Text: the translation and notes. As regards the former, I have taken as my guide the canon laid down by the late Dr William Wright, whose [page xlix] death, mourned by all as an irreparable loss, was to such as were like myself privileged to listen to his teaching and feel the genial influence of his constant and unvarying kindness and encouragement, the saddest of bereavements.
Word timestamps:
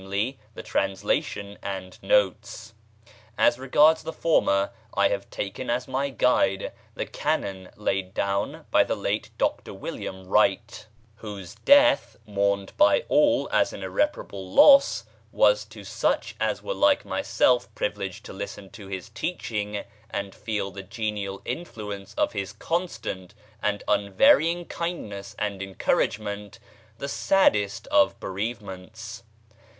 the 0.55 0.63
translation 0.63 1.59
and 1.61 2.01
notes. 2.01 2.73
As 3.37 3.59
regards 3.59 4.01
the 4.01 4.11
former, 4.11 4.71
I 4.95 5.09
have 5.09 5.29
taken 5.29 5.69
as 5.69 5.87
my 5.87 6.09
guide 6.09 6.73
the 6.95 7.05
canon 7.05 7.69
laid 7.77 8.15
down 8.15 8.65
by 8.71 8.83
the 8.83 8.95
late 8.95 9.29
Dr 9.37 9.75
William 9.75 10.25
Wright, 10.25 10.87
whose 11.17 11.49
[page 11.51 11.55
xlix] 11.61 11.65
death, 11.65 12.17
mourned 12.25 12.73
by 12.77 13.01
all 13.09 13.47
as 13.51 13.73
an 13.73 13.83
irreparable 13.83 14.51
loss, 14.51 15.03
was 15.31 15.65
to 15.65 15.83
such 15.83 16.33
as 16.39 16.63
were 16.63 16.73
like 16.73 17.05
myself 17.05 17.69
privileged 17.75 18.25
to 18.25 18.33
listen 18.33 18.71
to 18.71 18.87
his 18.87 19.09
teaching 19.09 19.83
and 20.09 20.33
feel 20.33 20.71
the 20.71 20.81
genial 20.81 21.43
influence 21.45 22.15
of 22.15 22.33
his 22.33 22.53
constant 22.53 23.35
and 23.61 23.83
unvarying 23.87 24.65
kindness 24.65 25.35
and 25.37 25.61
encouragement, 25.61 26.57
the 26.97 27.07
saddest 27.07 27.85
of 27.89 28.19
bereavements. 28.19 29.21